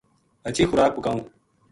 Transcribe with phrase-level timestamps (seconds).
[0.45, 1.21] ہچھی خوراک پکاؤں